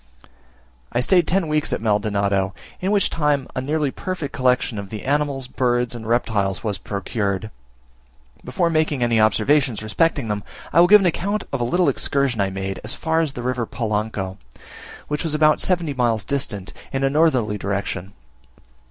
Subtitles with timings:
[0.91, 5.03] I stayed ten weeks at Maldonado, in which time a nearly perfect collection of the
[5.05, 7.51] animals, birds, and reptiles, was procured.
[8.43, 10.41] Before making any observations respecting them,
[10.73, 13.43] I will give an account of a little excursion I made as far as the
[13.43, 14.39] river Polanco,
[15.07, 18.13] which is about seventy miles distant, in a northerly direction.